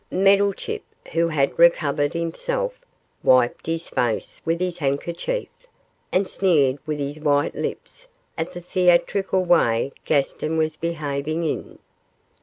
Meddlechip, 0.11 0.81
who 1.11 1.27
had 1.27 1.59
recovered 1.59 2.15
himself, 2.15 2.73
wiped 3.21 3.67
his 3.67 3.87
face 3.87 4.41
with 4.43 4.59
his 4.59 4.79
handkerchief, 4.79 5.47
and 6.11 6.27
sneered 6.27 6.79
with 6.87 6.97
his 6.97 7.19
white 7.19 7.53
lips 7.53 8.07
at 8.35 8.51
the 8.51 8.61
theatrical 8.61 9.45
way 9.45 9.91
Gaston 10.03 10.57
was 10.57 10.75
behaving 10.75 11.43
in. 11.43 11.77